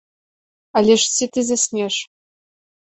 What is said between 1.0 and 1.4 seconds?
ж ці